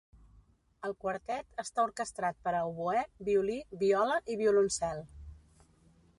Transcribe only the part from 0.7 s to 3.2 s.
El quartet està orquestrat per a oboè,